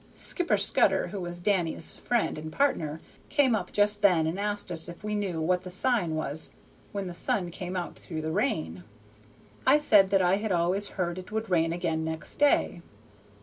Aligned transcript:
Skipper 0.15 0.57
Scudder, 0.57 1.09
who 1.09 1.19
was 1.21 1.39
Danny's 1.39 1.93
friend 1.93 2.35
and 2.39 2.51
partner, 2.51 2.99
came 3.29 3.53
up 3.53 3.71
just 3.71 4.01
then 4.01 4.25
and 4.25 4.39
asked 4.39 4.71
us 4.71 4.89
if 4.89 5.03
we 5.03 5.13
knew 5.13 5.39
what 5.39 5.61
the 5.61 5.69
sign 5.69 6.15
was 6.15 6.49
when 6.91 7.05
the 7.05 7.13
sun 7.13 7.51
came 7.51 7.75
out 7.77 7.99
through 7.99 8.21
the 8.21 8.31
rain. 8.31 8.83
I 9.63 9.77
said 9.77 10.09
that 10.09 10.21
I 10.23 10.37
had 10.37 10.51
always 10.51 10.87
heard 10.97 11.19
it 11.19 11.31
would 11.31 11.51
rain 11.51 11.71
again 11.71 12.03
next 12.03 12.37
day. 12.39 12.81